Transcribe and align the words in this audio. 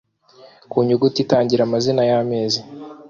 Ku 0.69 0.77
nyuguti 0.87 1.19
itangira 1.23 1.61
amazina 1.65 2.01
y’amezi 2.09 2.59